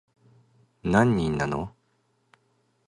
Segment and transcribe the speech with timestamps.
[0.81, 1.75] 何人なの